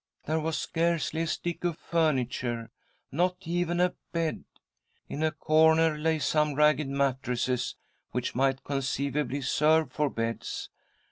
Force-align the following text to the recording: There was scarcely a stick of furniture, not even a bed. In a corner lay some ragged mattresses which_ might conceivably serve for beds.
There 0.25 0.39
was 0.39 0.57
scarcely 0.57 1.21
a 1.21 1.27
stick 1.27 1.63
of 1.63 1.77
furniture, 1.77 2.71
not 3.11 3.35
even 3.41 3.79
a 3.79 3.93
bed. 4.11 4.45
In 5.07 5.21
a 5.21 5.29
corner 5.29 5.95
lay 5.95 6.17
some 6.17 6.55
ragged 6.55 6.87
mattresses 6.87 7.75
which_ 8.09 8.31
might 8.35 8.63
conceivably 8.63 9.41
serve 9.41 9.91
for 9.91 10.09
beds. 10.09 10.71